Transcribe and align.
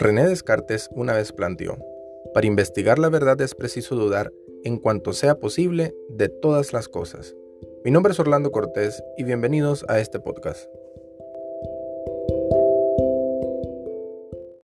René 0.00 0.28
Descartes 0.28 0.88
una 0.92 1.12
vez 1.12 1.32
planteó, 1.32 1.76
para 2.32 2.46
investigar 2.46 3.00
la 3.00 3.08
verdad 3.08 3.40
es 3.40 3.56
preciso 3.56 3.96
dudar 3.96 4.32
en 4.62 4.78
cuanto 4.78 5.12
sea 5.12 5.40
posible 5.40 5.92
de 6.08 6.28
todas 6.28 6.72
las 6.72 6.88
cosas. 6.88 7.34
Mi 7.84 7.90
nombre 7.90 8.12
es 8.12 8.20
Orlando 8.20 8.52
Cortés 8.52 9.02
y 9.16 9.24
bienvenidos 9.24 9.84
a 9.88 9.98
este 9.98 10.20
podcast. 10.20 10.68